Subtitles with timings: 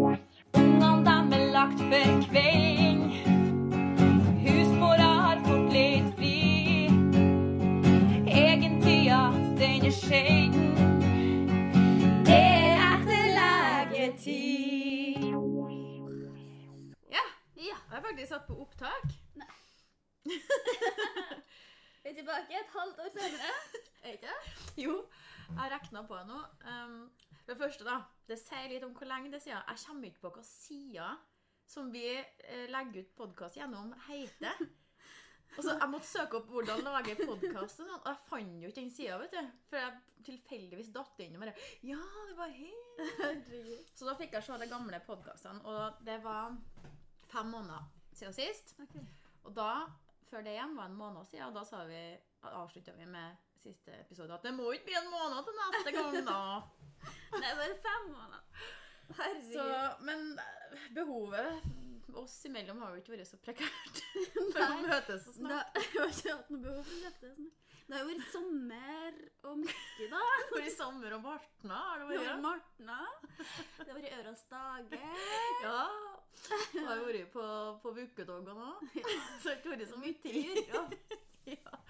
[0.00, 3.00] Ungene dem er lagt for kvelding.
[4.44, 6.88] Husmora har fått litt fri.
[8.32, 9.18] Egentida,
[9.60, 10.72] den er sjelden.
[12.24, 15.20] Det er etter legetid.
[17.12, 17.26] Ja, Ja.
[17.60, 19.06] jeg har faktisk satt på opptak.
[22.00, 23.52] Vi er tilbake et halvt år senere.
[24.02, 24.40] Er ikke det?
[24.80, 24.94] Jo,
[25.50, 26.40] jeg har regna på det nå.
[26.64, 27.10] Um,
[27.50, 28.00] det første, da.
[28.28, 29.64] Det sier litt om hvor lenge det er siden.
[29.68, 31.08] Jeg kommer ikke på hva sida
[31.70, 34.62] som vi eh, legger ut podkast gjennom, heter.
[35.56, 38.70] Og så Jeg måtte søke opp hvordan lage podkast, og sånn, og jeg fant jo
[38.70, 39.46] ikke den sida.
[39.70, 41.54] For jeg tilfeldigvis datt inn og bare
[41.86, 43.40] Ja, det var her!
[43.96, 46.54] Så da fikk jeg se de gamle podkastene, og det var
[47.32, 48.76] fem måneder siden sist.
[48.86, 49.02] Okay.
[49.48, 49.88] Og da,
[50.30, 52.02] før det igjen var en måned siden, og da sa vi,
[52.46, 56.20] avslutta vi med siste episode at det må ikke bli en måned til neste gang,
[56.26, 56.40] da.
[57.40, 58.66] Det er bare fem måneder.
[59.20, 59.54] Herregud.
[59.54, 59.64] Så,
[60.06, 64.00] men eh, behovet oss imellom har jo ikke vært så prekært
[64.40, 64.68] å Nei.
[64.84, 65.82] møtes og Da, snakke.
[65.94, 67.56] jeg har ikke hatt noe behov for å møtes snart.
[67.90, 69.16] Det har jo vært sommer
[69.50, 70.18] og mye, da.
[70.20, 72.44] Det har vært sommer og Martna har det Det har vært.
[72.44, 72.98] Martna.
[73.80, 75.24] Det har vært Øras dager.
[75.64, 75.80] Ja.
[76.70, 77.46] Det har jo vært på,
[77.82, 78.84] på Vukedoggen òg.
[78.94, 80.60] Så det har ikke vært så mye tid.
[81.50, 81.80] Ja.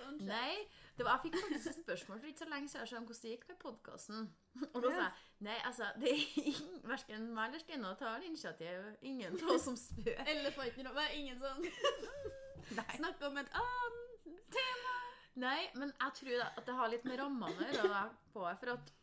[0.00, 0.18] Sånn.
[0.26, 0.64] Nei,
[1.02, 3.46] var, jeg fikk faktisk et spørsmål for ikke så lenge siden om hvordan det gikk
[3.48, 4.26] med podkasten.
[4.68, 8.84] Og da sa jeg nei, altså, det er ingen, verken meg eller Stina tar initiativ.
[9.02, 10.22] Ingen av oss som spør.
[10.30, 11.64] Elefanten og ingen sånn
[12.78, 12.90] Nei.
[12.96, 14.92] Snakke om et annet tema.
[15.42, 18.04] nei, men jeg tror da at det har litt med rammene å gjøre.
[18.32, 18.94] For at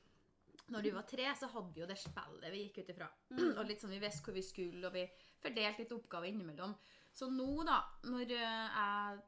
[0.72, 3.09] når vi var tre, så hadde vi jo det spillet vi gikk ut ifra.
[3.52, 5.03] Og litt sånn, Vi visste hvor vi skulle, og vi
[5.44, 6.73] fordelte litt oppgaver innimellom.
[7.12, 8.84] Så nå, da, når eh,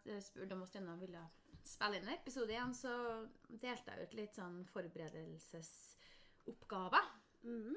[0.07, 1.23] jeg spurte om Stina ville
[1.67, 2.93] spille inn en episode igjen, så
[3.47, 7.05] delte jeg ut litt sånn forberedelsesoppgaver.
[7.43, 7.75] Mm.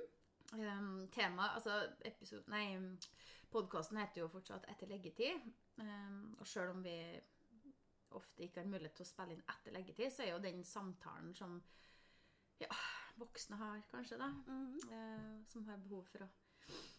[0.52, 1.72] Um, tema, altså
[2.06, 2.78] episode, nei,
[3.50, 5.46] podkasten heter jo fortsatt 'Etter leggetid'.
[5.76, 7.20] Um, og sjøl om vi
[8.16, 11.34] ofte ikke har mulighet til å spille inn etter leggetid, så er jo den samtalen
[11.36, 11.58] som
[12.62, 12.70] ja,
[13.20, 14.28] voksne har, kanskje, da.
[14.46, 14.78] mm.
[14.92, 16.28] uh, som har behov for å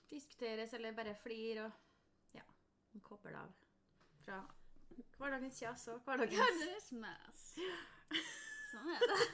[0.09, 1.71] diskuteres eller bare flire og
[2.37, 2.43] ja,
[3.03, 3.51] koble av
[4.23, 4.37] fra
[5.17, 7.41] hverdagens kjas og hverdagens Hverdagens mas.
[8.71, 9.21] Sånn er det.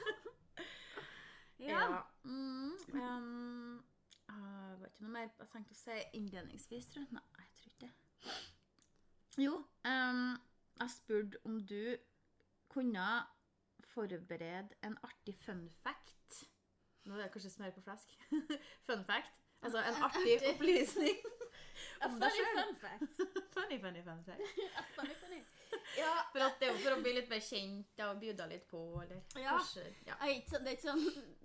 [1.64, 2.02] Ja.
[2.24, 3.84] Mm, um,
[4.28, 7.14] uh, var ikke noe mer jeg tenkte å si innledningsvis, tror jeg.
[7.14, 8.34] Nei, jeg tror ikke det.
[9.44, 9.54] Jo,
[9.88, 10.26] um,
[10.80, 11.94] jeg spurte om du
[12.74, 13.06] kunne
[13.94, 16.44] forberede en artig fun fact.
[17.04, 18.18] Nå er det kanskje smør på flesk.
[18.88, 19.43] fun fact.
[19.64, 21.18] Altså en artig opplysning.
[22.04, 22.58] Om deg funny selv.
[22.60, 23.20] fun fact.
[23.56, 24.42] funny, funny fun fact.
[24.96, 25.38] Funny, funny.
[25.98, 28.66] Ja, For at det er jo for å bli litt mer kjent og bjuda litt
[28.70, 29.54] på, eller Ja.
[29.56, 30.14] kanskje ja.
[30.20, 31.02] Det, er sånn- det er sånn,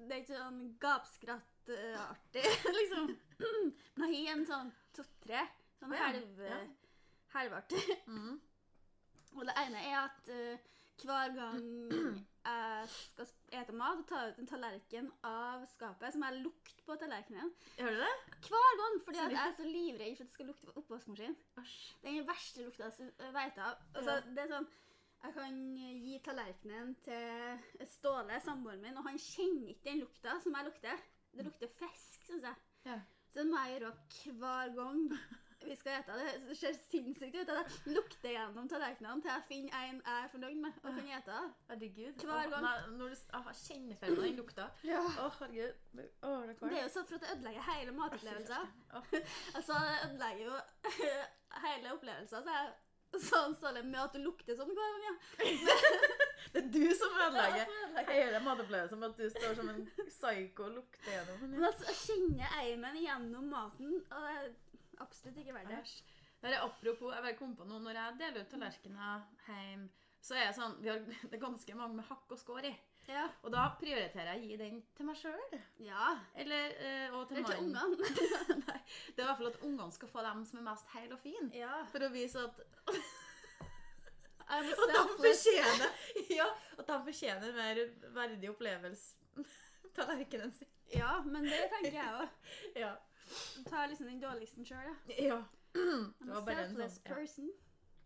[0.10, 2.46] det er ikke sånn gapskrattartig,
[2.80, 3.10] liksom.
[4.02, 5.42] Har en sånn to-tre,
[5.80, 6.60] sånn Å ja, helv, ja.
[7.38, 7.84] helvartig.
[8.08, 8.38] Mm.
[9.38, 10.70] Og det ene er at uh,
[11.06, 11.66] hver gang
[12.50, 16.84] jeg skal spise mat og ta ut en tallerken av skapet, så må jeg lukte
[16.86, 17.52] på tallerkenen.
[17.80, 18.12] Gjør du det?
[18.48, 21.36] Hver gang, fordi at jeg er så livredd for at det skal lukte på oppvaskmaskinen.
[21.58, 23.76] Det er den verste lukta jeg vet av.
[23.96, 24.22] Altså, Ja.
[24.38, 24.70] det er sånn,
[25.24, 30.56] jeg kan gi tallerkenen til Ståle, samboeren min, og han kjenner ikke den lukta som
[30.56, 31.02] jeg lukter.
[31.36, 32.56] Det lukter fisk, syns jeg.
[32.86, 33.00] Ja.
[33.30, 33.94] Så det må jeg gjøre
[34.40, 35.04] hver gang
[35.70, 36.16] vi skal ete.
[36.48, 37.52] Det ser sinnssykt ut.
[37.54, 41.40] Jeg lukter gjennom tallerkenene til jeg finner en jeg er fornøyd med og kan ete.
[41.70, 42.26] Herregud.
[42.26, 42.66] Hver Åh, gang.
[42.66, 44.68] Nei, når du ah, kjenner for den lukta.
[44.90, 45.80] Å, herregud.
[46.00, 48.78] Åh, det er Det er jo sånn for at det ødelegger hele matopplevelsen.
[49.00, 49.16] Åh.
[49.60, 51.10] Altså, det ødelegger jo
[51.66, 52.46] hele opplevelsen.
[52.46, 52.78] Så jeg
[53.30, 55.78] sånn Ståle med at du lukter sånn hver gang, ja.
[56.54, 60.68] Det er du som ødelegger Ja, hele matopplevelsen med at du står som en psyko
[60.70, 61.56] og lukter gjennom den.
[61.56, 64.36] Men altså, jeg kjenner eimen gjennom maten, og det
[65.04, 66.18] absolutt ikke verdt det.
[66.40, 69.90] Der er apropos, jeg kom på noe, når jeg deler ut tallerkener hjem,
[70.24, 72.76] så er jeg sånn, vi har, det er ganske mange med hakk og skår i.
[73.10, 73.24] Ja.
[73.42, 75.56] Og da prioriterer jeg å gi den til meg sjøl.
[75.82, 76.12] ja.
[76.38, 78.12] Eller eh, og til Eller til ungene.
[78.68, 78.82] Nei,
[79.16, 81.22] det er i hvert fall at ungene skal få dem som er mest heil og
[81.24, 81.50] fin.
[81.58, 81.80] Ja.
[81.90, 82.62] For å vise at
[84.50, 85.92] Og de fortjener
[86.34, 86.48] Ja,
[86.78, 87.82] at de fortjener mer
[88.16, 89.44] verdig opplevelse.
[89.94, 90.70] Tallerkenen sin.
[90.94, 92.50] Ja, men det tenker jeg òg.
[92.78, 92.96] Ja.
[93.70, 95.16] Ta liksom den dårligste sjøl, ja.
[95.30, 95.40] ja.
[95.74, 97.50] Det var bare en sånn person.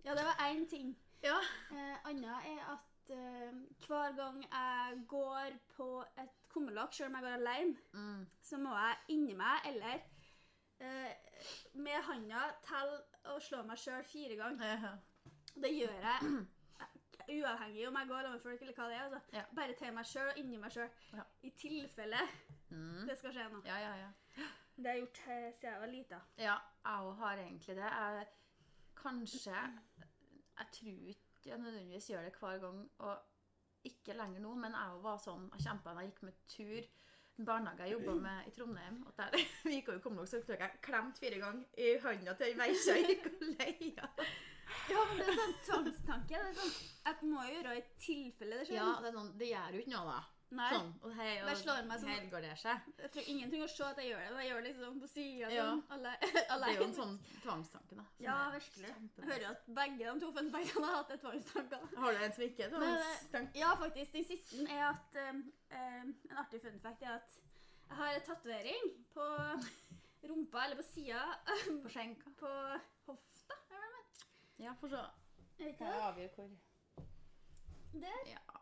[0.06, 0.96] Ja, det var én ting.
[1.24, 1.38] ja.
[1.72, 3.54] Eh, Anna er at eh,
[3.88, 5.88] hver gang jeg går på
[6.18, 8.26] et kummerlokk, selv om jeg går alene, Mm.
[8.42, 10.02] så må jeg inni meg eller
[10.80, 11.14] eh,
[11.74, 13.00] med handa telle
[13.32, 14.66] og slå meg sjøl fire ganger.
[14.84, 14.94] ja.
[15.56, 16.20] Det gjør jeg
[17.38, 19.04] uavhengig om jeg går med folk eller hva det er.
[19.08, 19.20] Altså.
[19.34, 19.44] Ja.
[19.56, 20.90] Bare til meg sjøl og inni meg sjøl.
[21.14, 21.24] Ja.
[21.44, 22.20] I tilfelle
[22.74, 23.06] Mm.
[23.08, 23.62] det skal skje noe.
[23.66, 24.46] Ja, ja, ja.
[24.76, 26.20] Det har jeg gjort eh, siden jeg var lita.
[26.42, 26.56] Ja,
[26.86, 27.92] jeg òg har egentlig det.
[27.92, 28.26] Jeg
[28.98, 29.60] kanskje
[30.54, 33.18] Jeg tror ikke jeg nødvendigvis gjør det hver gang, og
[33.84, 36.92] ikke lenger nå, men jeg òg var sånn Jeg kjempa da jeg gikk med tur.
[37.34, 39.00] Barnehage jeg jobba med i Trondheim.
[39.08, 42.52] Og der vi gikk over Kumlok, så tok jeg klemt fire ganger i hånda til
[42.52, 44.10] ei veikja jeg gikk og leia.
[44.90, 46.40] Ja, men det er sånn tvangstanke.
[46.40, 46.76] Det er sånn,
[47.06, 48.80] jeg må jo gjøre i tilfelle det skjer.
[48.80, 50.33] Ja, det, er sånn, det gjør jo ikke noe, da.
[50.54, 52.90] Nei, Sånn, og hei, og slår meg helgarderer seg.
[53.02, 54.32] jeg tror ingenting å se at jeg gjør det.
[54.34, 55.50] men Jeg gjør det liksom på sida.
[55.54, 55.68] Ja.
[55.90, 58.06] Sånn, Det er jo en sånn tvangstanke, da.
[58.26, 58.92] Ja, virkelig.
[59.18, 61.88] Jeg hører jo at begge de to funfactene har hatt det tvangstanker.
[62.04, 63.60] Har du en som ikke er Men, tvangstanke?
[63.64, 64.14] Ja, faktisk.
[64.14, 65.42] Den siste er at um,
[65.72, 67.40] um, En artig funfact er at
[67.90, 69.26] jeg har en tatovering på
[70.30, 71.24] rumpa, eller på sida,
[71.84, 72.30] På skjenka?
[72.40, 72.52] på
[73.10, 73.58] hofta.
[73.70, 74.06] er det vel?
[74.66, 75.04] Ja, for så.
[75.60, 76.50] Jeg avgjør hvor
[77.94, 78.24] Der.
[78.26, 78.53] Ja.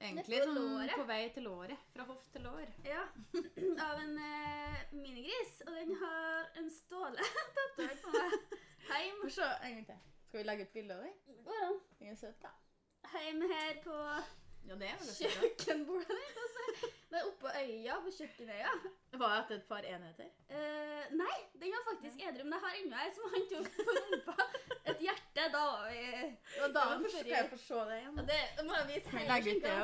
[0.00, 1.88] Egentlig på sånn på vei til låret.
[1.92, 2.70] Fra hoft til lår.
[2.88, 3.02] Ja.
[3.86, 5.58] Av en eh, minigris.
[5.66, 7.26] Og den har en Ståle
[7.58, 8.56] tatovert på meg.
[8.88, 9.20] Heim.
[9.20, 10.00] Få se en gang til.
[10.30, 11.44] Skal vi legge ut bilde av den?
[11.44, 11.76] Går.
[11.98, 12.54] Den er søt, da.
[13.12, 13.98] Heim her på
[14.70, 16.99] Ja, kjøkkenbordet ditt.
[17.10, 18.70] Er oppå øya, på kjøkkenøya.
[19.18, 20.28] Var det et par enheter?
[20.48, 23.90] Eh, nei, den var faktisk edru, men jeg har ennå ei som han tok på
[23.96, 24.34] rumpa.
[24.92, 25.42] Et hjerte.
[25.54, 28.14] Da var vi Det var dagen Skal før jeg få se det igjen?
[28.20, 29.80] ja, det, må jeg vise vi hele Legg ut det òg.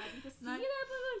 [0.00, 0.56] kan ikke Nei.
[0.56, 1.20] si det på gang.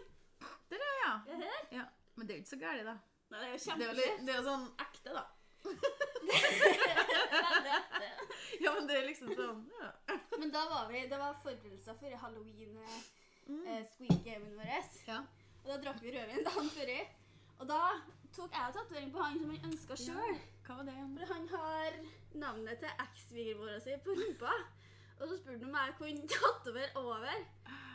[0.70, 1.12] Der, ja.
[1.44, 1.62] Her?
[1.78, 1.84] ja.
[2.16, 2.96] Men det er jo ikke så galt, da.
[3.30, 3.92] Nei, det er jo Det jo,
[4.26, 5.24] det er jo sånn ekte, da.
[8.60, 9.90] Ja, men det er liksom sånn ja.
[10.40, 13.00] Men da var vi, det var forberedelser for halloween eh,
[13.50, 13.66] Mm.
[13.66, 14.70] eh, squeak gamen vår.
[15.08, 15.18] Ja.
[15.64, 16.92] Og da drakk vi rødvin dagen før.
[17.60, 17.80] Og da
[18.32, 20.36] tok jeg tatovering på han som han ønska sjøl.
[20.70, 21.16] Igjen?
[21.18, 21.96] For han har
[22.38, 24.52] navnet til eks-svigermora si på rumpa.
[25.20, 27.42] Og så spurte han om jeg kunne tatovere over.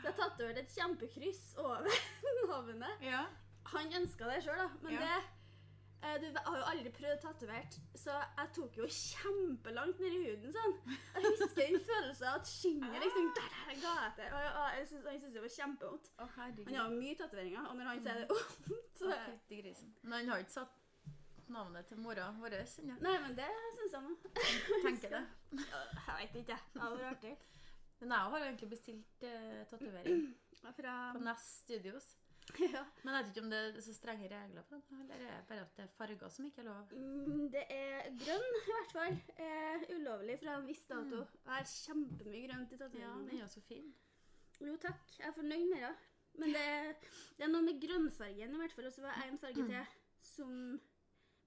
[0.01, 1.87] Så jeg tatoverte et kjempekryss over
[2.51, 3.01] navnet.
[3.01, 3.23] Ja.
[3.71, 4.67] Han ønska det sjøl, da.
[4.83, 4.99] Men Ja.
[4.99, 5.23] det
[6.05, 10.55] eh, Du har jo aldri prøvd tatovert, så jeg tok jo kjempelangt ned i huden
[10.55, 10.77] sånn.
[10.93, 14.31] Jeg husker den følelsen av at skinnet liksom der, der, ga etter.
[14.31, 16.09] Og jeg, og jeg synes, han syntes det var kjempevondt.
[16.37, 16.65] Herregud.
[16.71, 19.13] Han har jo mye tatoveringer, og når han sier det vondt, så
[19.51, 19.95] grisen.
[20.03, 20.81] Men han har ikke satt
[21.51, 22.95] navnet til mora vår ennå.
[23.05, 24.15] Nei, men det syns han.
[24.85, 25.25] Tenker det.
[25.51, 26.63] Jeg vet ikke, jeg.
[26.73, 27.35] Det hadde vært artig.
[27.99, 30.25] Men jeg har egentlig bestilt uh, tatovering
[30.75, 32.07] Fra på Nest Studios.
[32.75, 32.81] ja.
[33.03, 35.47] Men jeg vet ikke om det er så strenge regler på den, eller er det
[35.49, 36.91] bare at det er farger som ikke er lov?
[36.93, 39.17] Mm, Det er grønn, i hvert fall.
[39.47, 41.23] Er ulovlig fra en viss dato.
[41.25, 43.89] Jeg har kjempemye grønt i Ja, tatoveringen den er jo så fin.
[44.61, 45.15] Jo, takk.
[45.19, 45.93] Jeg er fornøyd med det.
[46.35, 46.65] Men det,
[47.37, 48.89] det er noe med grønnfargen i hvert fall.
[48.89, 49.93] Og så var det en farge til
[50.25, 50.55] som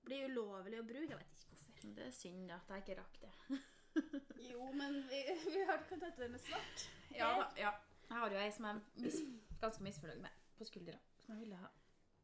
[0.09, 1.12] blir ulovlig å bruke.
[1.12, 1.93] Jeg vet ikke hvorfor.
[1.99, 3.35] Det er synd at jeg ikke rakk det.
[4.49, 5.19] Jo, men vi,
[5.51, 6.85] vi har kan tatovere med svart.
[7.17, 7.73] Ja, ja.
[8.09, 9.17] Jeg har jo ei som jeg er mis
[9.61, 11.72] ganske misfornøyd med på skuldra, som jeg ville ha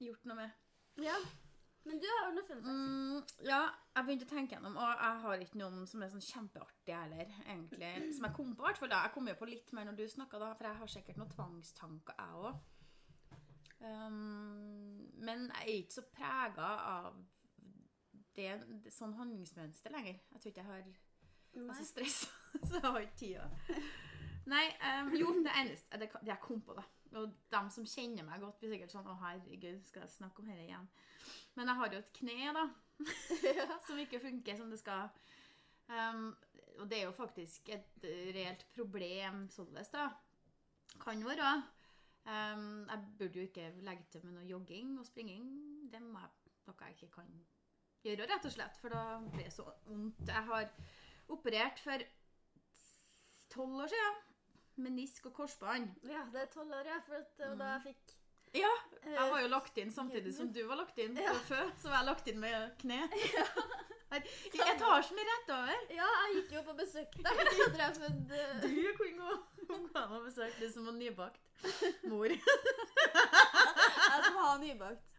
[0.03, 0.63] gjort noe med.
[1.03, 1.17] Ja.
[1.85, 2.71] Men du har jo noe fun facts.
[2.73, 3.61] Mm, ja,
[3.93, 7.35] jeg begynte å tenke gjennom, og jeg har ikke noen som er sånn kjempeartig heller,
[7.45, 7.91] egentlig.
[8.17, 9.03] Som jeg kom på, i hvert fall da.
[9.05, 11.35] Jeg kom jo på litt mer når du snakka, da, for jeg har sikkert noen
[11.35, 12.63] tvangstanker, jeg òg.
[13.85, 17.19] Um, men jeg er ikke så prega av
[18.39, 18.49] det,
[18.81, 20.23] det sånn handlingsmønster lenger.
[20.33, 20.87] Jeg tror ikke jeg har
[21.55, 22.33] jeg er så stressa,
[22.67, 23.45] så jeg har ikke tida.
[24.51, 26.89] Nei, um, jo, det eneste det, det jeg kom på, da.
[27.15, 30.51] Og de som kjenner meg godt, blir sikkert sånn Å, herregud, skal jeg snakke om
[30.51, 30.89] dette igjen?
[31.55, 32.65] Men jeg har jo et kne, da,
[33.87, 35.13] som ikke funker som det skal.
[35.89, 36.33] Um,
[36.81, 40.09] og det er jo faktisk et reelt problem således, da.
[41.03, 41.55] Kan være.
[42.25, 45.49] Um, jeg burde jo ikke legge til med noe jogging og springing.
[45.93, 47.33] Det jeg, noe jeg ikke kan
[48.05, 50.23] gjøre, rett og slett, for da blir det så vondt.
[50.29, 50.71] Jeg har
[51.35, 52.05] operert for
[53.55, 54.23] tolv år siden.
[54.83, 55.89] Menisk og korsbånd.
[56.11, 57.01] Ja, det er tolv år, ja.
[57.07, 58.15] For at det var da jeg fikk
[58.55, 58.71] Ja,
[59.03, 61.17] eh, jeg var jo lagt inn samtidig som du var lagt inn.
[61.19, 61.33] Ja.
[61.33, 61.41] Ja.
[61.49, 63.01] Før, så var jeg lagt inn med kne.
[64.15, 65.81] I etasjen rett over.
[65.91, 67.41] Ja, jeg gikk jo på besøk der.
[67.81, 69.33] Jeg en Du eh, kunne gå
[69.67, 71.41] gå og besøke du som var nybakt
[72.11, 72.31] mor.
[72.31, 72.41] Jeg
[74.27, 75.15] som har nybakt.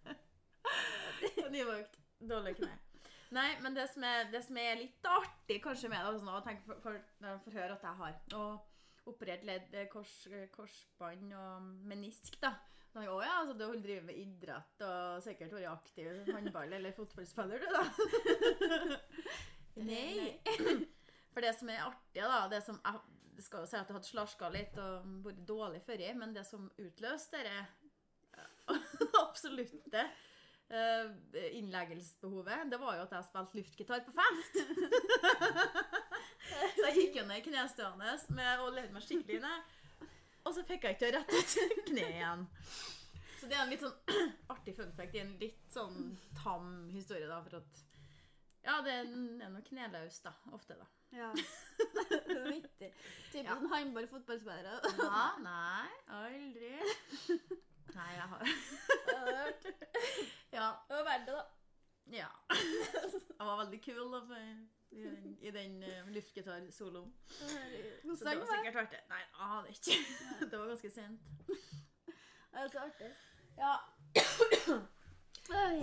[1.55, 2.00] nybakt.
[2.19, 2.71] Dårlig kne.
[3.35, 6.39] Nei, men det som er, det som er litt artig kanskje med det, sånn, nå,
[6.45, 8.75] tenke for, for, for, for høre at jeg har og
[9.09, 10.13] operert ledd, eh, kors,
[10.55, 12.55] korsbånd og menisk, da.
[12.95, 16.95] Da jeg, å ja, altså, du driver med idrett og sikkert vært aktiv håndball- eller
[16.95, 19.00] fotballspiller, du, da.
[19.83, 20.39] Nei.
[21.35, 24.07] For det som er artig, da, det som jeg skal jo si at jeg hadde
[24.07, 27.57] slarska litt og vært dårlig før, i, men det som utløste det
[29.25, 30.05] absolutte
[30.71, 31.09] eh,
[31.59, 34.53] innleggelsesbehovet, det var jo at jeg spilte luftgitar på fest.
[36.77, 39.74] så jeg gikk jo ned knestående med, og levde meg skikkelig ned.
[40.45, 41.55] Og så fikk jeg ikke rett ut
[41.89, 42.45] kneet igjen.
[43.39, 43.98] Så det er en litt sånn
[44.53, 45.15] artig fun fact.
[45.17, 45.98] Er en litt sånn
[46.38, 47.81] tam historie, da, for at
[48.65, 50.34] Ja, det er noe kneløst, da.
[50.55, 50.88] Ofte, da.
[51.15, 51.29] Ja.
[52.50, 52.89] vittig.
[53.31, 53.55] Typisk Ja.
[53.60, 54.79] sånn håndball-fotballspillere.
[55.01, 56.72] Ja, nei, aldri.
[57.95, 58.41] Nei, jeg har
[60.51, 60.69] Ja.
[60.88, 61.45] Det var verdt det, da.
[62.15, 62.29] ja.
[62.55, 64.50] Jeg var veldig kul da, for,
[64.92, 67.13] i den, i den uh, luftgitarsoloen.
[67.30, 69.01] Så det var sikkert verdt det.
[69.10, 69.98] Nei, jeg aner ikke.
[70.51, 71.22] Det var ganske sent.
[71.48, 73.12] Det er så artig.
[73.58, 73.75] Ja.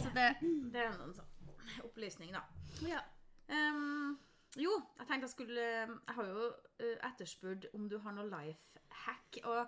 [0.02, 0.28] Så det,
[0.72, 1.32] det er en sånn
[1.86, 2.42] opplysning, da.
[2.88, 3.02] Ja.
[3.52, 4.18] Um,
[4.60, 6.48] jo, jeg tenkte jeg skulle Jeg har jo
[6.80, 9.38] eh, etterspurt om du har noe life hack.
[9.44, 9.60] Og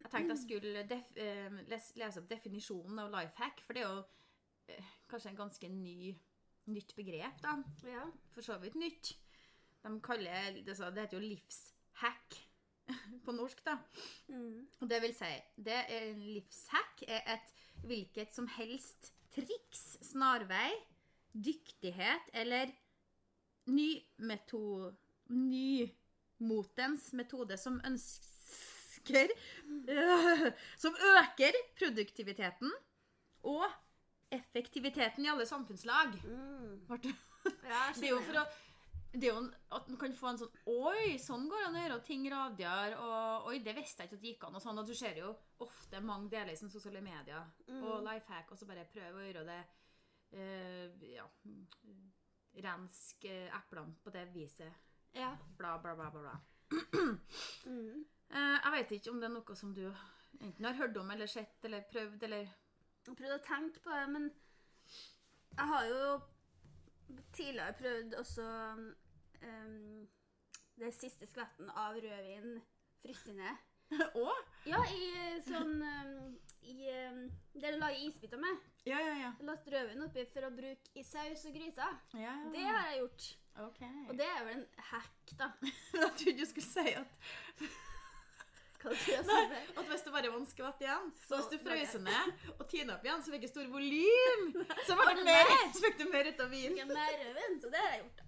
[0.00, 1.10] jeg tenkte jeg skulle def,
[1.68, 4.04] lese, lese opp definisjonen av life hack, for det er jo
[4.72, 6.14] eh, kanskje en ganske ny,
[6.70, 7.58] nytt begrep, da.
[7.88, 8.06] ja.
[8.34, 9.14] For så vidt nytt.
[9.84, 12.38] De kaller det, så, det heter jo livshack
[13.24, 13.76] på norsk, da.
[14.28, 14.64] Mm.
[14.80, 17.52] Og det vil si, det er livshack er et
[17.84, 20.72] hvilket som helst triks, snarvei,
[21.34, 22.72] dyktighet eller
[23.66, 24.92] ny meto...
[25.24, 29.30] Nymotens metode som ønsker
[29.88, 30.42] øh,
[30.82, 32.68] Som øker produktiviteten
[33.48, 33.64] og
[34.34, 36.14] effektiviteten i alle samfunnslag.
[36.24, 36.84] Mm.
[37.44, 38.44] Det- er jo for å
[39.14, 41.76] det er jo en- at man kan få en sånn Oi, sånn går det an
[41.76, 42.96] å gjøre ting radigere.
[42.98, 44.56] Og oi, det visste jeg ikke at det gikk an.
[44.58, 45.28] Og sånn, og du ser jo
[45.62, 48.08] ofte mange deler i sosiale medier og Mm.
[48.08, 49.60] life hack, og så bare prøve å gjøre det
[50.34, 51.28] uh, Ja
[52.64, 54.72] Rensk uh, eplene på det viset.
[55.14, 55.36] Ja.
[55.58, 56.20] Bla, bla, bla, bla.
[56.20, 56.36] bla.
[57.66, 58.04] Mm.
[58.30, 59.84] uh, jeg vet ikke om det er noe som du
[60.40, 62.48] enten har hørt om eller sett eller prøvd eller
[63.04, 64.30] Jeg prøvde å tenke på det, men
[65.54, 66.04] jeg har jo
[67.36, 68.46] tidligere prøvd også
[69.44, 70.08] um,
[70.80, 72.58] det siste skvetten av rødvin
[73.02, 73.62] fryst ned.
[74.24, 74.28] Å?
[74.66, 75.08] Ja, i
[75.44, 76.34] sånn um,
[76.64, 78.62] i, um, Det du lager isbiter med.
[78.88, 79.30] Ja, ja, ja.
[79.46, 81.98] Lagt rødvin oppi for å bruke i saus og gryter.
[82.18, 82.34] ja.
[82.54, 83.30] Det har jeg gjort.
[83.68, 84.06] Okay.
[84.08, 85.52] Og det er vel en hack, da.
[85.94, 87.28] Jeg trodde du skulle si at
[88.84, 89.40] Nei,
[89.74, 92.98] at hvis det bare var en skvett igjen, så hvis du frøs ned og tina
[92.98, 94.46] opp igjen, så fikk det stor volym.
[94.84, 96.76] Så fikk du det mer, så fikk du mer ut av vin.
[96.76, 98.22] Ikke mer rødvin, så det har jeg gjort.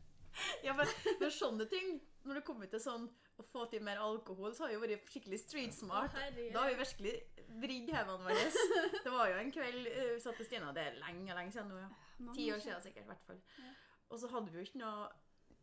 [0.64, 1.94] Ja, men, men sånne ting,
[2.26, 5.40] når det kommer til sånn å få til mer alkohol, så har vi vært skikkelig
[5.42, 6.16] street smart.
[6.16, 6.28] Å.
[6.52, 7.14] Da har vi virkelig
[7.60, 8.46] vridd hevene våre.
[9.04, 11.70] Det var jo en kveld uh, vi satt til Stina, det er lenge, lenge siden
[11.70, 11.90] nå, ja.
[12.32, 13.38] Ti år år siden sikkert, i hvert fall.
[13.60, 13.72] Ja.
[14.10, 15.06] Og så hadde vi jo ikke noe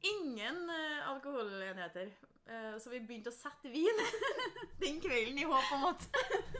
[0.03, 2.11] Ingen uh, alkoholenheter.
[2.43, 3.99] Uh, så vi begynte å sette vin
[4.83, 6.07] den kvelden i håp om at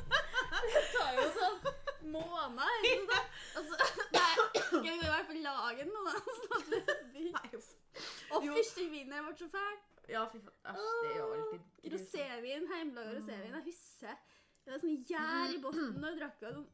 [0.64, 1.58] Det tar jo sånn
[2.14, 3.02] måneder.
[3.10, 3.34] sant?
[3.60, 3.80] Altså,
[4.16, 5.92] nei, jeg må i hvert fall lage den
[7.12, 7.34] blir-
[8.34, 8.54] Og Jo.
[8.56, 9.76] fyrstikvinen ble så fæl.
[10.12, 10.56] Ja, fy faen.
[10.72, 11.68] Æsj, det er jo alltid.
[11.94, 13.54] Rosévin, hjemmelaga rosévin.
[13.60, 14.16] Jeg husker
[14.64, 16.38] det var sånn gjær i bunnen når jeg drakk.
[16.40, 16.66] Sånn,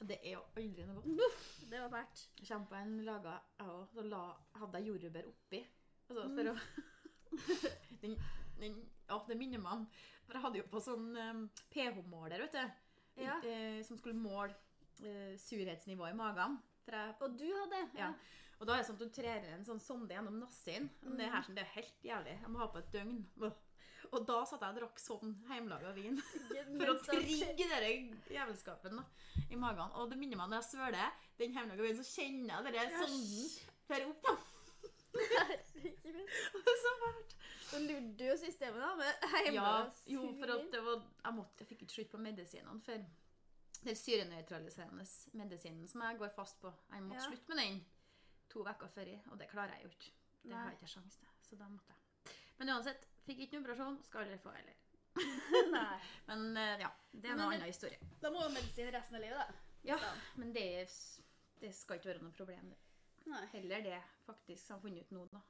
[0.00, 1.42] Det er jo aldri noe godt.
[1.70, 2.22] det var fælt.
[2.40, 3.82] Kjempen laga jeg òg.
[3.92, 4.22] Så la,
[4.62, 5.60] hadde jeg jordbær oppi.
[6.10, 6.54] Altså, for å
[8.02, 8.16] den,
[8.58, 8.78] den,
[9.12, 9.84] å, det minner meg om
[10.24, 12.80] For jeg hadde jo på sånn um, pH-måler, vet du.
[13.20, 13.36] Ja.
[13.44, 14.56] Eh, som skulle måle
[15.04, 16.58] eh, surhetsnivået i magen.
[16.90, 17.82] Jeg, Og du hadde?
[17.98, 18.12] Ja.
[18.60, 20.88] Og da er det sånn at du trer en sånn sonde gjennom nassen.
[21.04, 21.16] Mm.
[21.18, 22.36] Det her sånn, det er helt jævlig.
[22.40, 23.20] Jeg må ha på et døgn.
[23.40, 23.58] Åh.
[24.12, 26.16] Og da satt jeg og drakk sånn hjemmelaga vin.
[26.80, 29.04] For å trigge den jævelskapen da,
[29.50, 29.92] i magen.
[30.00, 33.50] Og det minner meg når jeg svøler den hjemmelaga vinen, så kjenner jeg den sonden
[33.90, 34.30] fer opp.
[35.14, 36.18] Herregud.
[36.60, 37.32] Det er så fælt.
[37.70, 38.90] Da lurte du jo systemet, da.
[38.98, 42.20] Med Ja, hjemmelaga jo, for at det var Jeg, måtte, jeg fikk ikke slutt på
[42.22, 43.02] medisinene før.
[43.80, 45.06] Den syrenøytraliserende
[45.40, 46.70] medisinen som jeg går fast på.
[46.92, 47.28] Jeg måtte Ja.
[47.30, 47.80] slutte med den
[48.50, 50.10] to uker før, og det klarer jeg jo ikke.
[50.42, 51.28] Det har jeg ikke sjans til.
[51.48, 52.34] Så da måtte jeg.
[52.58, 54.76] Men uansett, fikk ikke noen operasjon, skal aldri få heller.
[55.74, 55.98] Nei.
[56.28, 57.98] Men eh, ja, det er en Men annen historie.
[58.22, 59.66] Da må jo medisin resten av livet, da.
[59.88, 59.96] Ja,
[60.36, 60.90] men det, er,
[61.62, 62.66] det skal ikke være noe problem.
[62.68, 62.76] det.
[63.30, 63.40] Nei.
[63.54, 65.40] Heller det faktisk har funnet ut nå, da.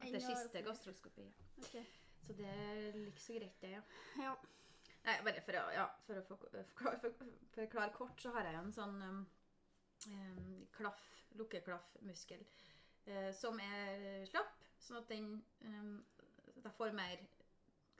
[0.00, 1.44] At Enn det å- siste gastroskopiet.
[1.62, 1.76] Ok.
[2.26, 3.82] Så det er like så greit, det, ja.
[4.18, 4.32] Ja.
[5.06, 8.74] Nei, bare for å, ja, for å forklare, for, forklare kort, så har jeg en
[8.74, 9.20] sånn um,
[10.10, 11.06] um, klaff,
[11.38, 12.42] lukkeklaffmuskel,
[13.06, 15.30] eh, som er slapp, sånn at den
[15.64, 15.94] um,
[16.68, 17.26] jeg får mer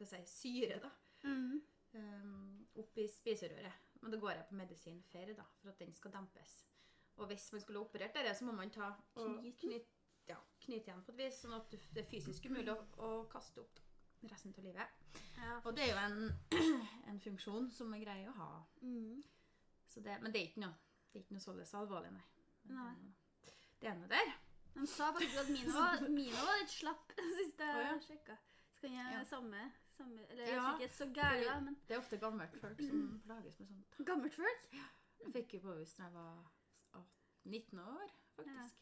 [0.05, 0.91] si, syre da,
[1.27, 1.61] Mm.
[1.99, 3.73] um, opp i spiserøret.
[4.01, 6.53] Men da går jeg på medisin fer da, for at den skal dempes.
[7.19, 9.59] Og hvis man skulle operert der, så må man ta og Knyte?
[9.59, 9.87] knyte,
[10.29, 13.59] ja, knyte igjen på et vis, sånn at det er fysisk umulig å, å kaste
[13.65, 13.83] opp da,
[14.31, 14.95] resten av livet.
[15.39, 15.57] Ja.
[15.65, 16.39] Og det er jo en,
[17.11, 18.51] en funksjon som er greier å ha.
[18.87, 19.19] Mm.
[19.89, 20.79] Så det, men det er ikke noe,
[21.11, 22.27] det er ikke noe således alvorlig, nei.
[22.69, 23.15] Men Nei.
[23.81, 24.31] Det er noe der.
[24.79, 27.99] De sa faktisk at mine var, mine var litt slapp sist jeg Å, ja.
[28.07, 28.37] sjekka.
[28.80, 29.25] Så kan jeg Ja.
[29.25, 30.66] samme, samme Eller jeg Ja.
[30.75, 34.06] er ikke så gæren, da, men Det er ofte gammelt folk som plages med sånt.
[34.06, 34.68] gammelt folk?
[35.25, 36.44] Jeg fikk jo påvist da jeg var
[37.44, 38.75] 19 år, faktisk.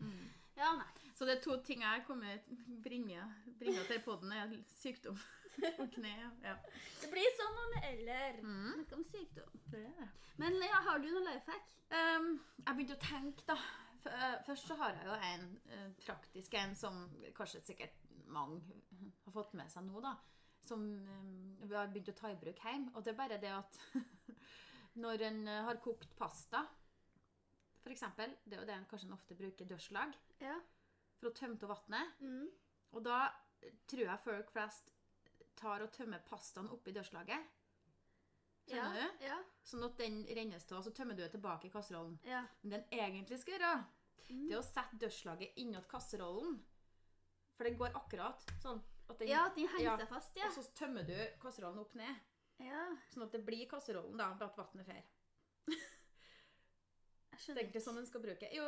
[0.00, 0.28] Mm.
[0.56, 0.82] Ja.
[1.14, 2.38] Så det er to ting jeg kommer
[2.82, 3.22] bringe,
[3.58, 5.18] bringe til podden, er sykdom
[5.78, 6.12] og kne.
[6.42, 6.56] Ja.
[7.00, 8.12] Det blir sånn om eller.
[8.12, 8.40] er.
[8.42, 8.80] Mm.
[8.84, 9.60] Ikke om sykdom.
[9.70, 10.08] Det det.
[10.38, 11.68] Men ja, har du noen life hack?
[11.90, 13.56] Um, jeg begynte å tenke, da.
[14.06, 17.02] Eh, Først så har jeg jo en eh, praktisk en som
[17.36, 17.92] kanskje sikkert
[18.32, 18.60] mange
[19.24, 20.14] har fått med seg nå, da.
[20.66, 22.92] Som eh, vi har begynt å ta i bruk hjemme.
[22.94, 23.78] Og det er bare det at
[25.04, 26.64] når en eh, har kokt pasta,
[27.90, 30.58] eksempel, det er jo det en kanskje en ofte bruker dørslag, Ja.
[31.18, 32.20] for å tømme av vannet.
[32.20, 32.48] Mm.
[32.92, 33.16] Og da
[33.90, 34.92] tror jeg folk flest
[35.58, 37.48] tar og tømmer pastaen oppi dørslaget.
[38.70, 38.84] Ja.
[38.94, 39.24] Du?
[39.26, 39.38] Ja.
[39.66, 42.18] Sånn at den rennes av, så tømmer du det tilbake i kasserollen.
[42.24, 42.44] ja.
[42.62, 43.72] Men det en egentlig skal gjøre,
[44.30, 44.44] Mm.
[44.46, 46.60] det er å sette dørslaget innåt kasserollen.
[47.60, 48.78] For det går akkurat sånn
[49.12, 50.48] at den Ja, at den henger seg fast, ja.
[50.48, 52.20] Og så tømmer du kasserollen opp ned.
[52.64, 52.86] ja.
[53.12, 55.02] Sånn at det blir kasserollen, da, bare at vannet fer.
[55.70, 55.76] Jeg
[57.30, 58.48] Det er skjønner egentlig sånn den skal bruke.
[58.52, 58.64] Jo,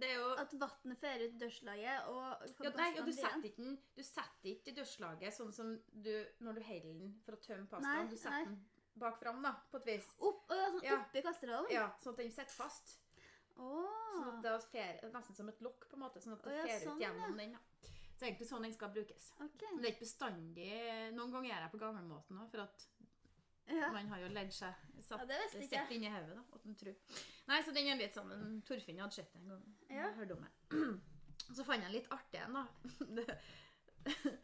[0.00, 3.62] det er jo At vannet fer ut dørslaget og ja, nei, ja, du, setter ikke
[3.64, 6.12] den, du setter ikke dørslaget sånn som du
[6.44, 8.02] når du heller den for å tømme Nei.
[8.10, 8.44] Du setter nei.
[8.50, 8.58] den
[8.98, 10.08] bak fram, da, på et vis.
[10.18, 10.96] Opp, ja, sånn Ja.
[11.04, 11.70] oppi kasserollen?
[11.72, 12.96] Ja, Sånn at den sitter fast.
[13.58, 16.22] Sånn at det fer, Nesten som et lokk, på en måte.
[16.22, 17.56] Sånn at det oh, ja, fer ut sånn, gjennom den.
[17.56, 17.92] da.
[18.18, 19.26] Så det er egentlig sånn den skal brukes.
[19.44, 19.72] Okay.
[19.72, 20.70] Men det er ikke bestandig
[21.14, 22.86] Noen ganger gjør jeg på gammelmåten òg, for at
[23.68, 23.90] Ja.
[23.92, 24.74] man har jo ledd seg
[25.04, 26.42] satt, Ja, Sett inni hodet, da.
[26.56, 26.96] At tror.
[27.46, 29.66] Nei, så den er litt sånn Torfinn hadde sett det en gang.
[29.90, 30.10] Ja.
[30.18, 30.98] Hørte om det.
[31.54, 33.38] Så fant jeg en litt artig en, da.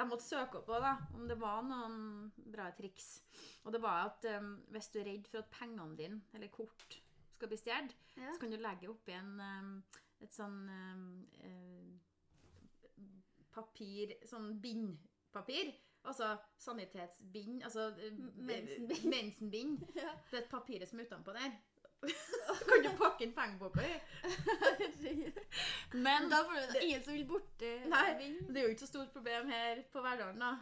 [0.00, 3.20] Jeg måtte søke opp da, om det var noen bra triks.
[3.66, 6.96] Og det var at um, hvis du er redd for at pengene dine, eller kort,
[7.40, 8.32] skal bli stjålet, Ja.
[8.34, 9.70] så kan du legge oppi en, um,
[10.20, 11.04] et sånn um,
[11.40, 11.94] eh,
[13.54, 15.72] papir, sånn bindpapir.
[16.08, 19.04] Altså sanitetsbind, altså eh, mensenbind.
[19.12, 19.82] mensenbind.
[20.00, 20.14] Ja.
[20.30, 21.58] Det er et papir som er utenpå der.
[22.00, 23.94] Så kan du pakke inn pengeboka i.
[25.92, 28.04] Men Da får du ingen som vil borti Nei,
[28.48, 30.52] det er jo ikke så stort problem her på Verdalen, da.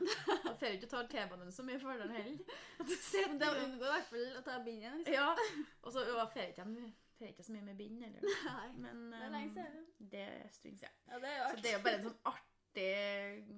[0.44, 2.56] Da får du ikke ta T-banen så mye for Verdalen heller.
[2.78, 2.94] Du
[3.28, 5.04] Men Da unngår i hvert fall å ta bindet.
[5.04, 5.14] Liksom.
[5.14, 5.66] Ja.
[5.82, 6.66] Og så får jeg ikke
[7.18, 8.36] får ikke så mye med bind, eller.
[8.46, 8.68] Nei.
[8.84, 9.88] Men Det er lenge um, siden.
[10.12, 11.00] det er stund siden.
[11.08, 12.86] Ja, det er jo Så det er jo bare en sånn artig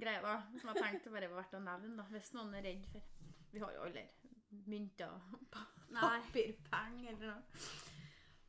[0.01, 2.87] greie, da, som jeg tenkte bare var verdt å nevne, da, hvis noen er redd
[2.93, 3.17] for
[3.53, 4.07] Vi har jo alle
[4.51, 7.43] mynter og pa- papirpenger eller noe.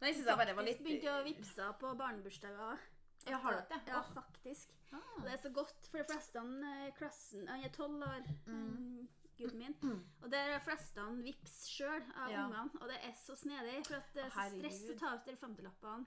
[0.02, 2.86] Nei, jeg synes jeg bare var litt begynte å vippse på barnebursdager.
[3.30, 3.82] Ja, har dere det?
[3.92, 4.14] Ja, oh.
[4.16, 4.72] faktisk.
[4.92, 5.10] Ah.
[5.20, 9.08] Og det er så godt, for de fleste i klassen Han er tolv år, mm.
[9.38, 9.76] gutten min.
[10.24, 12.48] Og det er de fleste vips sjøl av Ja.
[12.48, 12.82] ungene.
[12.82, 16.06] Og det er så snedig, for det er så stress å ta ut de femtilappene.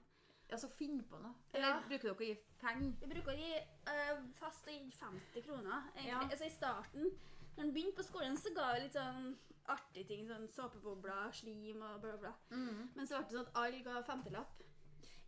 [0.51, 1.33] Altså, finn på noe.
[1.53, 1.79] Eller Ja.
[1.87, 2.93] bruker dere å gi penger?
[3.01, 5.87] Vi bruker å gi eh, fast å gi 50 kroner.
[6.05, 6.19] Ja.
[6.19, 7.09] Altså I starten,
[7.55, 9.37] når han begynte på skolen, så ga vi litt sånn
[9.71, 10.25] artige ting.
[10.29, 12.33] Sånn såpebobler, slim og bla, bla.
[12.51, 12.89] Mm.
[12.95, 14.61] Men så ble det sånn at alle ga femtelapp.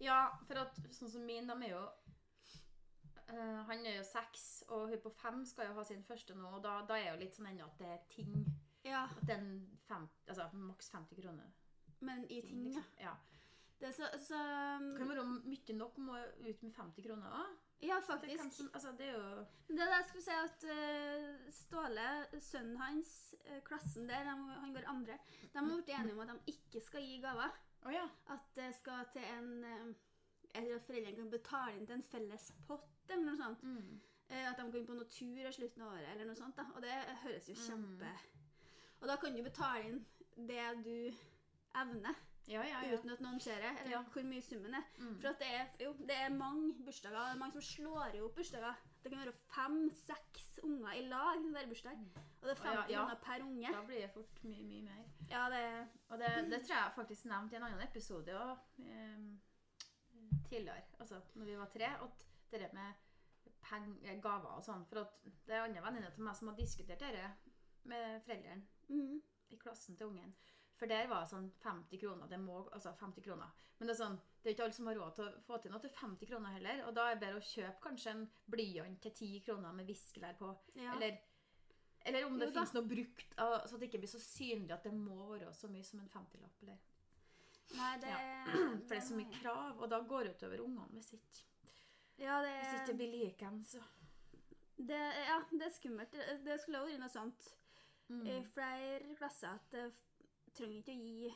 [0.04, 1.84] Ja, for at sånn som min, de er jo
[3.34, 6.52] eh, Han er jo seks, og hun på fem skal jo ha sin første nå,
[6.60, 8.36] og da, da er jo litt sånn ennå at det er ting.
[8.86, 11.50] Ja, At det er en fem, altså maks 50 kroner.
[12.00, 12.84] men i ting, ting liksom.
[13.02, 13.16] Ja.
[13.80, 14.38] Det så, så
[14.82, 17.56] Det kan være mye nok må ut med 50 kroner òg.
[17.82, 18.74] Ja, Det, kan faktisk.
[18.74, 22.08] altså, det er jo Men Det der skulle si at uh, Ståle,
[22.42, 24.30] sønnen hans, uh, klassen der, de,
[24.64, 25.18] han går andre,
[25.54, 27.54] de har blitt enige om at de ikke skal gi gaver.
[27.86, 28.08] Oh, ja.
[28.34, 29.94] At det skal til en uh,
[30.56, 33.62] Eller at foreldrene kan betale inn til en felles pott eller noe sånt.
[33.64, 34.00] Mm.
[34.30, 36.58] Eh, At de går inn på noe tur i slutten av året eller noe sånt.
[36.58, 36.66] da.
[36.76, 37.68] Og det høres jo Mm.
[37.68, 38.10] kjempe
[39.02, 40.06] Og da kan du betale inn
[40.48, 41.14] det du
[41.76, 42.16] evner,
[42.48, 44.86] Ja, ja, uten at noen ser det, eller hvor mye summen er.
[45.02, 45.18] Mm.
[45.20, 47.18] For det er, jo, det er mange bursdager.
[47.18, 48.86] Det er mange som slår opp bursdager.
[49.04, 52.06] Det kan være fem-seks unger i lag hver bursdag.
[52.42, 53.18] Og det er 50 ja, 50 ja.
[53.26, 53.74] per unge.
[53.76, 55.04] Da blir det fort mye, mye mer.
[55.32, 55.66] Ja, det
[56.08, 58.56] Og det, det tror jeg faktisk nevnte i en annen episode òg
[60.48, 60.82] tidligere.
[61.00, 61.86] Altså når vi var tre.
[61.86, 62.94] At det der med
[63.62, 64.86] peng, eh, gaver og sånn.
[64.90, 67.32] For at det er andre venninner til meg som har diskutert dette
[67.88, 70.36] med foreldrene mm, i klassen til ungen.
[70.78, 72.28] For der var det sånn 50 kroner.
[72.30, 73.54] Det må, altså 50 kroner.
[73.80, 75.72] Men det er sånn, det er ikke alle som har råd til å få til
[75.74, 76.84] noe til 50 kroner heller.
[76.88, 78.22] Og da er det bedre å kjøpe kanskje en
[78.54, 80.52] blyant til 10 kroner med viskelær på.
[80.78, 80.94] ja.
[80.96, 81.18] Eller,
[82.08, 83.34] eller om det fins noe brukt,
[83.68, 86.62] så det ikke blir så synlig at det må være så mye som en 50-lapp.
[86.64, 86.78] eller
[87.76, 88.14] Nei, det,
[88.88, 91.44] For det er så mye krav, og da går det utover ungene hvis ikke,
[92.22, 93.74] Ja, det, hvis ikke det blir likeens.
[94.78, 96.16] det, ja, det er skummelt.
[96.46, 97.54] Det, skulle vært noe sånt
[98.08, 98.22] Mm.
[98.24, 99.82] i flere klasser at det
[100.58, 101.34] trenger ikke å gi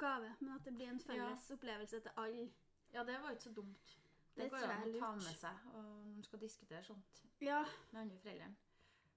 [0.00, 2.48] gave, men at det blir en felles opplevelse til alle.
[2.92, 3.96] Ja, det var jo ikke så dumt.
[4.34, 7.64] Det, Det går an å ta med seg og når man skal diskutere sånt Ja,
[7.90, 8.50] med andre foreldre.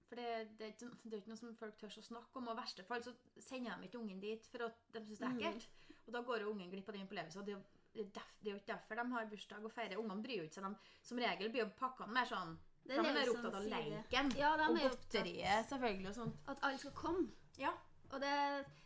[0.08, 0.26] For det,
[0.58, 2.48] det, er ikke, det er ikke noe som folk tør å snakke om.
[2.50, 5.28] Og i verste fall så sender de ikke ungen dit for at de syns det
[5.28, 5.38] er Mm.
[5.40, 5.68] ekkelt.
[6.06, 7.44] Og da går jo ungen glipp av den opplevelsen.
[7.46, 9.96] Det er jo ikke derfor de har bursdag og feirer.
[10.02, 10.64] Ungene bryr jo ikke seg.
[10.68, 14.30] De, som regel blir jo pakkene mer sånn De er er mer opptatt av leken
[14.36, 16.36] Ja, og er godteriet, selvfølgelig, og sånt.
[16.52, 17.30] At alle skal komme.
[17.56, 17.72] Ja.
[18.12, 18.32] Og det,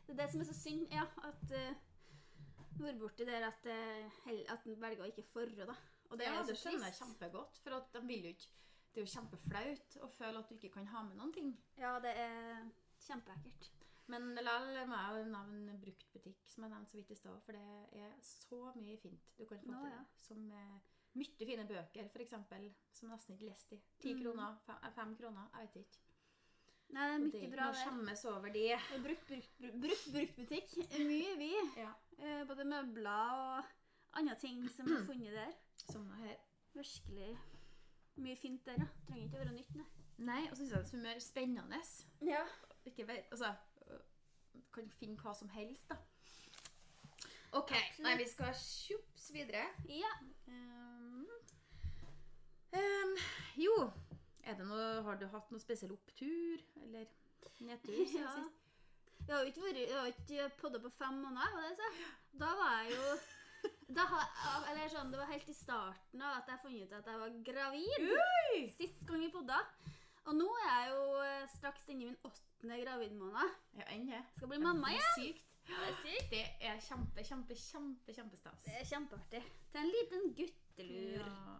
[0.06, 1.86] det er det som er så synd, ja, at uh,
[2.78, 5.74] vært borti der at, uh, at en velger å ikke forre, da.
[6.08, 7.58] Og det ja, er jo det skjønner jeg kjempegodt.
[7.64, 8.54] For de vil jo ikke
[8.94, 11.50] Det er jo kjempeflaut å føle at du ikke kan ha med noen ting.
[11.78, 12.62] Ja, det er
[13.04, 13.68] kjempeekkelt.
[14.08, 17.36] Men likevel må jeg nevne bruktbutikk, som jeg nevnte så vidt i stad.
[17.44, 19.90] For det er så mye fint du kan få til.
[19.92, 20.00] ja.
[20.24, 20.78] Som eh,
[21.20, 22.34] mye fine bøker, f.eks.
[22.96, 23.82] Som nesten ikke leste i.
[24.00, 24.22] Ti Mm.
[24.22, 26.07] kroner, fem, fem kroner, jeg vet ikke.
[26.88, 28.70] Nei, det er mye det er bra noe skjemmes over det.
[28.94, 30.76] Og Brukt, brukt, brukt, brukt, bruktbutikk.
[30.88, 31.50] er Mye, vi.
[31.76, 31.90] Ja.
[32.18, 33.64] Eh, både møbler og
[34.18, 35.52] andre ting som er funnet der.
[35.92, 36.36] Sånn her.
[36.74, 37.30] Virkelig
[38.18, 38.88] mye fint der, ja.
[39.06, 39.86] Trenger ikke å være nytt, nei.
[40.18, 41.82] Nei, og så syns jeg det er så mer spennende.
[42.26, 42.42] Ja.
[42.88, 43.52] Ikke vet, altså,
[43.86, 44.00] øh,
[44.74, 46.00] kan finne hva som helst, da.
[47.52, 47.70] OK.
[47.70, 48.02] Absolutt.
[48.04, 49.68] Nei, vi skal tjops videre.
[49.92, 50.10] ja.
[50.48, 51.28] Um,
[52.72, 53.16] um,
[53.56, 54.07] jo det
[54.56, 57.06] noe, Har du hatt noe spesiell opptur eller
[57.60, 58.32] nedtur siden Ja.
[58.38, 58.54] sist?
[59.26, 61.56] Jeg har jo ikke, vært, jeg har ikke podda på fem måneder.
[61.60, 61.88] Det så?
[62.40, 63.18] Da var jeg jo
[63.98, 64.26] da har,
[64.70, 67.34] eller sånn, Det var helt i starten av at jeg fant ut at jeg var
[67.50, 68.06] gravid.
[68.06, 68.60] Ui!
[68.76, 69.58] Sist gang vi podda.
[70.28, 73.54] Og nå er jeg jo eh, straks inne i min åttende gravidmåned.
[73.80, 74.22] Ja, enn det.
[74.36, 75.08] Skal bli mamma Det igjen.
[75.08, 75.44] er sykt.
[75.68, 76.30] Det er sykt.
[76.32, 78.62] Det er kjempe, kjempe, kjempe, kjempestas.
[78.68, 79.42] Det er kjempeartig.
[79.72, 81.26] Til en liten guttelur.
[81.26, 81.58] Ja.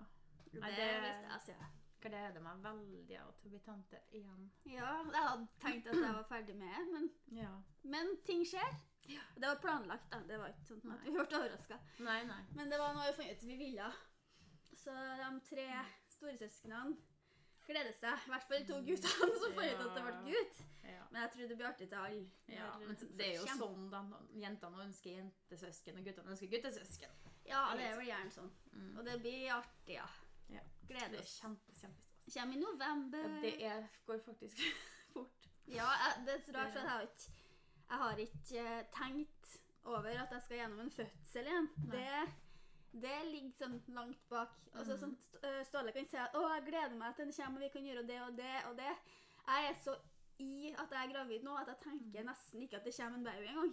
[0.52, 1.56] Det, det det- visste jeg, altså.
[2.00, 4.44] Gleder meg veldig til å bli tante igjen.
[4.70, 7.50] Ja, jeg hadde tenkt at jeg var ferdig med men, Ja.
[7.82, 8.76] men ting skjer.
[9.08, 10.20] Og det var planlagt, da.
[10.28, 11.78] Det var ikke sånn at vi ble overraska.
[12.54, 13.90] Men det var noe vi fant ut vi ville.
[14.78, 15.66] Så de tre
[16.12, 16.96] storesøsknene
[17.68, 18.26] gleder seg.
[18.26, 20.62] I hvert fall de to guttene som fant ut at det ble gutt.
[20.88, 21.02] Ja.
[21.10, 22.30] Men jeg tror det blir artig til alle.
[22.52, 24.04] Ja, men det er jo sånn da
[24.44, 27.18] jentene ønsker jentesøsken, og guttene ønsker guttesøsken.
[27.48, 28.50] Ja, det vel gjerne sånn.
[28.72, 28.90] Mm.
[28.98, 30.06] Og det blir artig, ja.
[30.52, 30.62] Ja.
[30.88, 31.36] Gleder er oss.
[31.40, 32.34] kjempe, kjempestas.
[32.34, 33.28] Kommer i november.
[33.28, 34.60] Ja, det er, går faktisk
[35.12, 35.48] fort.
[35.68, 37.32] Ja, jeg, det er så rart, for jeg har ikke,
[37.88, 41.68] jeg har ikke eh, tenkt over at jeg skal gjennom en fødsel igjen.
[41.92, 42.06] Det,
[43.04, 44.54] det ligger sånn langt bak.
[44.74, 47.66] Og så øh, Ståle kan si at 'Å, jeg gleder meg til den kommer, og
[47.66, 48.98] vi kan gjøre det og det og det'.
[49.48, 49.96] Jeg er så
[50.38, 53.24] i at jeg er gravid nå at jeg tenker nesten ikke at det kommer en
[53.24, 53.72] baby engang.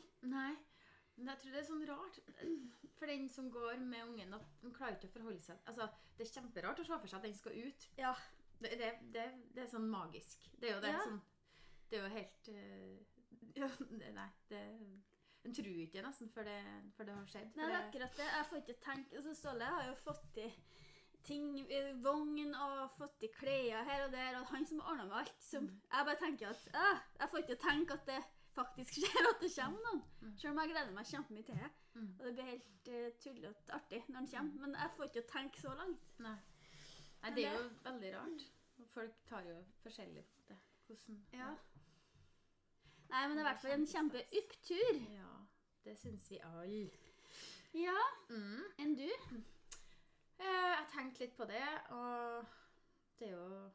[1.17, 2.17] Men jeg tror det er sånn rart
[2.99, 6.25] for den som går med ungen, at den klarer ikke å forholde seg Altså, Det
[6.27, 7.87] er kjemperart å se for seg at den skal ut.
[7.99, 8.13] Ja.
[8.59, 9.25] Det, det, det,
[9.55, 10.45] det er sånn magisk.
[10.59, 11.01] Det er jo det Ja.
[11.03, 11.21] sånn
[11.89, 14.61] Det er jo helt uh, Nei, det
[15.45, 16.57] En tror ikke nesten før det,
[16.97, 17.51] før det har skjedd.
[17.55, 18.25] Nei, det er akkurat det.
[18.33, 20.55] Jeg får ikke tenke altså, Ståle har jo fått til
[21.25, 25.19] ting i vogn og fått til klær her og der, og han som ordner med
[25.23, 25.35] alt.
[25.41, 25.79] Som, Mm.
[25.93, 28.19] Jeg bare tenker at øh, Jeg får ikke tenke at det
[28.55, 30.01] faktisk skjer at det kommer noen.
[30.21, 30.33] Mm.
[30.41, 31.69] Selv om jeg gleder meg kjempemye til det.
[31.95, 32.09] Mm.
[32.19, 34.65] Og det blir helt uh, tullete artig når den kommer.
[34.65, 36.11] Men jeg får ikke tenke så langt.
[36.25, 36.35] Nei.
[37.23, 38.45] Nei, det er jo veldig rart.
[38.93, 40.57] Folk tar jo forskjellig på det.
[40.87, 41.53] Hvordan Ja.
[43.09, 45.01] Nei, men det er i hvert fall en kjempeupptur.
[45.13, 45.31] Ja,
[45.85, 46.85] det syns vi alle.
[47.75, 47.97] Ja.
[48.29, 48.63] Mm.
[48.79, 49.07] Enn du?
[50.39, 51.63] Eh, Jeg tenkte litt på det,
[51.95, 52.45] og
[53.19, 53.71] det er jo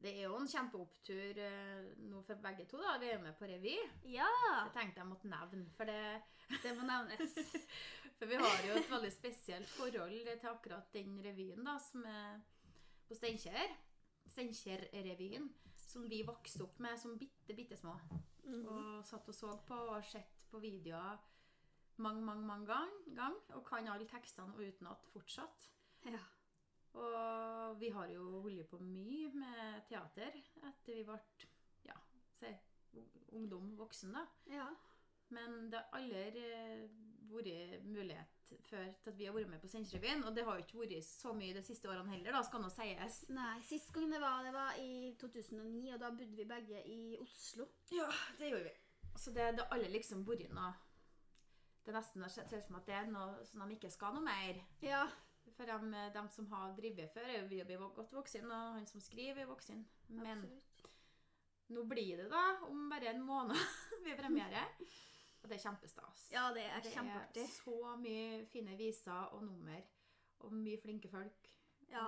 [0.00, 2.78] Det er jo en kjempeopptur eh, nå for begge to.
[2.80, 2.94] da.
[3.02, 3.74] Vi er med på revy.
[4.08, 4.28] Ja.
[4.64, 5.66] Det tenkte jeg måtte nevne.
[5.76, 6.22] For, det,
[6.64, 7.36] Det må nevnes.
[8.18, 12.40] for vi har jo et veldig spesielt forhold til akkurat den revyen da, som er
[13.08, 13.76] på Steinkjer.
[14.32, 15.50] Steinkjer-revyen.
[15.76, 17.96] Som vi vokste opp med som bitte, bitte små.
[18.46, 18.64] Mhm.
[18.72, 21.20] Og satt og så på og sett på videoer
[22.00, 23.36] mange, mange, mange gang, gang.
[23.52, 25.70] Og kan alle tekstene utenat fortsatt.
[26.08, 26.24] Ja.
[26.98, 31.18] Og vi har jo holdt på mye med teater etter vi ble
[31.86, 31.96] ja,
[32.40, 32.50] si,
[33.36, 34.26] ungdom, voksen, da.
[34.50, 34.66] ja.
[35.30, 36.88] Men det har aldri eh,
[37.30, 40.24] vært mulighet før til at vi har vært med på Steinkjerrevyen.
[40.26, 42.70] Og det har jo ikke vært så mye de siste årene heller, da, skal nå
[42.74, 43.20] sies.
[43.30, 47.00] Nei, sist gang det var, det var i 2009, og da bodde vi begge i
[47.22, 47.68] Oslo.
[47.94, 48.76] Ja, det gjorde vi.
[49.18, 50.70] Så det det har aldri liksom vært noe
[51.84, 54.26] Det er nesten ser ut som at det er noe som de ikke skal noe
[54.26, 54.58] mer.
[54.84, 55.06] Ja.
[55.60, 58.86] For dem, dem som har drevet før, er jo vi er godt voksen, og han
[58.88, 59.82] som skriver, er voksen.
[60.08, 60.84] Men Absolutt.
[61.76, 63.60] nå blir det da om bare en måned
[64.06, 64.70] vi premierer.
[65.42, 66.22] Og det er kjempestas.
[66.32, 67.34] Ja, det er kjempeartig.
[67.34, 69.84] det er så mye fine viser og nummer,
[70.38, 71.52] og mye flinke folk.
[71.92, 72.06] Ja.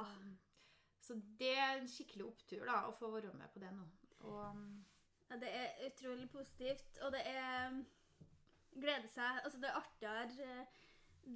[1.05, 3.85] Så det er en skikkelig opptur da, å få være med på det nå.
[4.31, 4.65] Og um,
[5.29, 7.83] Ja, det er utrolig positivt, og det er
[8.73, 10.79] Glede seg Altså, det er artigere eh,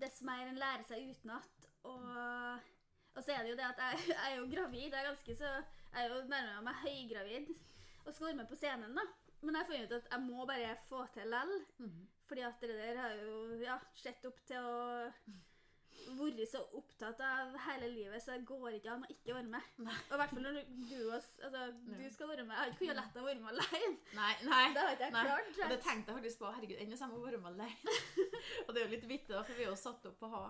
[0.00, 1.55] dess mer en lærer seg utenat.
[1.92, 2.64] Og,
[3.16, 4.88] Og så er det jo det at jeg, jeg er jo gravid.
[4.90, 7.54] Jeg er ganske så Jeg er jo nærmere meg høygravid
[8.06, 9.02] og skal være med på scenen, da.
[9.42, 11.54] Men jeg funnet ut at jeg må bare få til lell.
[11.78, 12.04] -hmm.
[12.26, 14.76] Fordi at det der har jo ja, sett opp til å
[16.14, 19.70] vært så opptatt av hele livet, så det går ikke an å ikke være med.
[19.86, 19.96] Nei.
[20.08, 20.58] Og i hvert fall når
[20.90, 22.54] du, altså, du skal være med.
[22.54, 23.96] Jeg har ikke kunnet lett å være med alene.
[24.18, 24.62] Nei, nei.
[24.74, 25.24] Det har ikke jeg Nei.
[25.30, 25.50] klart.
[25.64, 26.52] Og det tenkte jeg faktisk på.
[26.56, 27.96] Herregud, enn hvis jeg må være med alene.
[28.66, 30.34] og det er jo litt vittig, da, for vi er jo satt opp på å
[30.36, 30.44] ha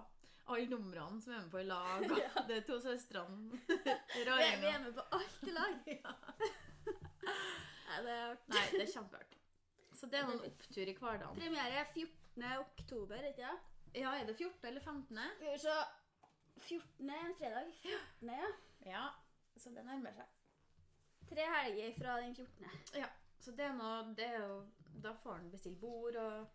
[0.54, 2.04] alle numrene som er med på i lag.
[2.06, 3.60] Og det er to søstrene.
[4.16, 5.74] Vi er, vi er med på alt i lag.
[7.86, 8.52] Nei, det er artig.
[8.52, 9.40] Nei, det er kjempeartig.
[9.96, 11.38] Så det er noen opptur i hverdagen.
[11.38, 12.42] Premiere er 14.
[12.60, 13.72] oktober, ikke sant?
[13.96, 14.66] Ja, er det 14.
[14.68, 15.20] eller 15.?
[15.38, 15.76] Skal vi se
[16.66, 17.10] 14.
[17.10, 17.70] er en fredag.
[17.82, 18.34] 14.
[18.34, 18.50] ja.
[18.86, 19.06] Ja,
[19.56, 20.34] så det nærmer seg.
[21.30, 22.66] Tre helger fra den 14.
[23.00, 23.08] Ja,
[23.40, 24.60] så det er noe, det er jo,
[25.02, 26.46] da får han bestille bord og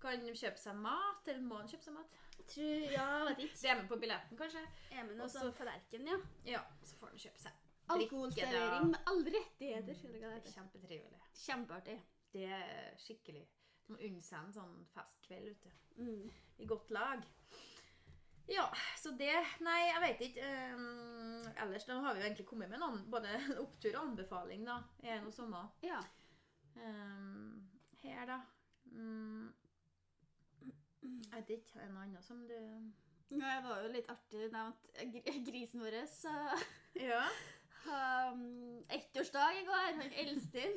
[0.00, 2.16] kan kjøpe seg mat, eller må han kjøpe seg mat?
[2.48, 3.56] Tror, ja, vet ikke.
[3.60, 4.62] Det er med på billetten, kanskje?
[4.92, 6.18] Er med noe sånn tallerken, ja.
[6.48, 9.94] Ja, så får han kjøpe seg Alkoholservering med alle rettigheter.
[9.94, 10.52] heter.
[10.52, 11.20] Kjempetrivelig.
[11.34, 11.96] Kjempeartig.
[12.32, 13.46] Det er skikkelig.
[13.86, 15.72] Du må unne seg en sånn festkveld ute.
[15.96, 16.26] Mm.
[16.60, 17.24] I godt lag.
[18.48, 18.64] Ja,
[18.96, 19.32] så det
[19.64, 20.50] Nei, jeg vet ikke.
[20.74, 23.32] Um, ellers da har vi jo egentlig kommet med noen både
[23.64, 24.82] opptur og anbefaling, da.
[25.04, 25.80] Er det noe sånt?
[25.84, 26.00] Ja.
[26.76, 27.68] Um,
[28.04, 28.38] her, da.
[28.92, 29.48] Mm,
[31.02, 31.78] jeg vet ikke.
[31.80, 32.54] Er annen som du
[33.28, 35.98] Det var jo litt artig nevnt gr- grisen vår.
[36.10, 36.32] Så
[37.08, 37.22] Ja.
[38.32, 39.92] um, ettårsdag i går.
[40.00, 40.74] Han Elstin.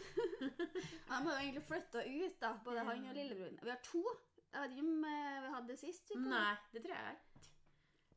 [1.12, 2.54] Han har jo egentlig flytta ut, da.
[2.66, 3.58] Både han og lillebroren.
[3.64, 4.04] Vi har to.
[4.52, 6.08] Jeg vet ikke om eh, vi hadde det sist.
[6.10, 6.28] Typen.
[6.30, 7.28] Nei, det tror jeg ikke.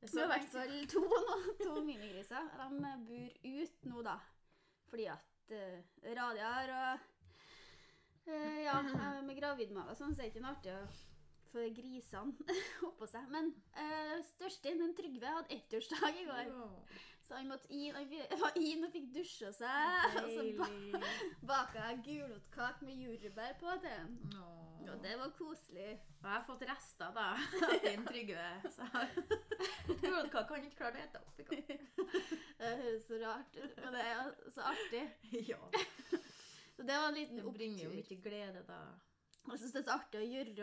[0.05, 1.37] Det er Vi har i så hvert fall to nå.
[1.63, 2.49] To minigriser.
[2.59, 4.17] De eh, bor ut nå, da.
[4.91, 5.79] Fordi at uh,
[6.19, 7.07] radiar og
[8.29, 10.83] uh, Ja, eh, med gravidmage og sånn, så er det ikke noe artig å
[11.55, 12.55] få grisene
[12.89, 13.27] oppå seg.
[13.33, 16.55] Men uh, største, den Trygve, hadde ettårsdag i går.
[17.25, 20.19] Så han måtte inn, han var inn og fikk dusja seg.
[20.21, 21.13] Og så ba Deilig.
[21.51, 24.19] baka jeg gulrotkake med jordbær på til ham.
[24.85, 25.95] Og det var koselig.
[26.21, 27.31] Og jeg har fått rester, da.
[27.71, 28.51] Av din Trygve.
[30.03, 31.41] Gulrotkake kan ikke klare å ete opp.
[32.61, 35.05] Det høres så rart ut, men det er så artig.
[35.49, 35.61] Ja.
[36.75, 38.81] Så det var en liten Det bringer jo mye glede, da.
[39.45, 40.55] Jeg syns det er så artig å gjøre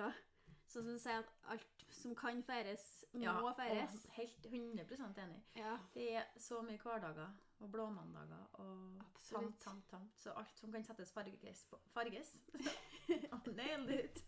[0.71, 3.95] sånn som du sier at alt som kan feires, må feires.
[4.07, 5.41] og helt 100 enig.
[5.59, 5.73] Ja.
[5.93, 7.29] Det er så mye hverdager
[7.61, 9.59] og blåmandager og Absolutt.
[9.59, 10.13] tamt, tamt, tamt.
[10.23, 12.31] Så alt som kan settes farges på Farges?
[13.57, 14.21] Nail it.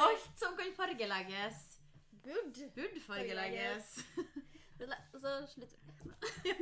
[0.00, 1.60] Alt som kan fargelegges,
[2.24, 2.70] Burde.
[2.74, 3.98] burde fargelegges.
[5.12, 5.76] Så slutter
[6.42, 6.54] vi.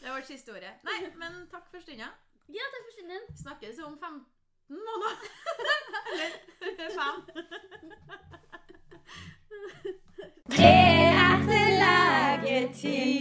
[0.00, 0.74] Det var siste ordet.
[0.86, 2.06] Nei, men takk for stunda.
[2.50, 3.26] Ja, takk for stunden.
[3.36, 4.26] Snakkes om 15
[4.68, 5.24] måneder.
[10.48, 13.20] Reakte Lageteam.